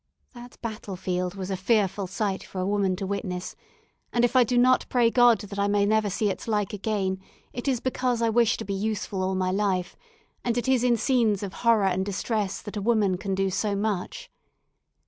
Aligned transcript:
That 0.33 0.59
battle 0.63 0.95
field 0.95 1.35
was 1.35 1.51
a 1.51 1.55
fearful 1.55 2.07
sight 2.07 2.43
for 2.43 2.57
a 2.59 2.65
woman 2.65 2.95
to 2.95 3.05
witness, 3.05 3.55
and 4.11 4.25
if 4.25 4.35
I 4.35 4.43
do 4.43 4.57
not 4.57 4.87
pray 4.89 5.11
God 5.11 5.41
that 5.41 5.59
I 5.59 5.67
may 5.67 5.85
never 5.85 6.09
see 6.09 6.31
its 6.31 6.47
like 6.47 6.73
again, 6.73 7.19
it 7.53 7.67
is 7.67 7.79
because 7.79 8.19
I 8.19 8.29
wish 8.29 8.57
to 8.57 8.65
be 8.65 8.73
useful 8.73 9.21
all 9.21 9.35
my 9.35 9.51
life, 9.51 9.95
and 10.43 10.57
it 10.57 10.67
is 10.67 10.83
in 10.83 10.97
scenes 10.97 11.43
of 11.43 11.53
horror 11.53 11.85
and 11.85 12.03
distress 12.03 12.63
that 12.63 12.77
a 12.77 12.81
woman 12.81 13.17
can 13.19 13.35
do 13.35 13.51
so 13.51 13.75
much. 13.75 14.31